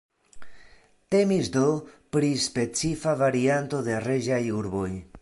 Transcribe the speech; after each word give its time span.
Temis 1.15 1.51
do 1.57 1.63
pri 2.17 2.33
specifa 2.47 3.17
varianto 3.23 3.87
de 3.91 4.03
reĝaj 4.11 4.45
urboj. 4.63 4.89